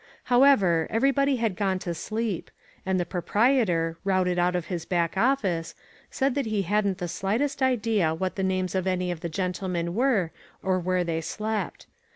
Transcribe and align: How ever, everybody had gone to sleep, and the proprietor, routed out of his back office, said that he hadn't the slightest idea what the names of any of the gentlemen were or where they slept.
How 0.33 0.41
ever, 0.41 0.87
everybody 0.89 1.35
had 1.35 1.55
gone 1.55 1.77
to 1.85 1.93
sleep, 1.93 2.49
and 2.87 2.99
the 2.99 3.05
proprietor, 3.05 3.99
routed 4.03 4.39
out 4.39 4.55
of 4.55 4.65
his 4.65 4.83
back 4.83 5.15
office, 5.15 5.75
said 6.09 6.33
that 6.33 6.47
he 6.47 6.63
hadn't 6.63 6.97
the 6.97 7.07
slightest 7.07 7.61
idea 7.61 8.15
what 8.15 8.35
the 8.35 8.41
names 8.41 8.73
of 8.73 8.87
any 8.87 9.11
of 9.11 9.19
the 9.19 9.29
gentlemen 9.29 9.93
were 9.93 10.31
or 10.63 10.79
where 10.79 11.03
they 11.03 11.21
slept. 11.21 11.85